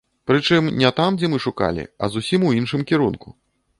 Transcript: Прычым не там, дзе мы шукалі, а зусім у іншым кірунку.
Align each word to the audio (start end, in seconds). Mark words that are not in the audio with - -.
Прычым 0.29 0.69
не 0.83 0.91
там, 0.99 1.19
дзе 1.21 1.29
мы 1.33 1.39
шукалі, 1.45 1.83
а 2.07 2.09
зусім 2.15 2.49
у 2.49 2.55
іншым 2.61 2.81
кірунку. 2.93 3.37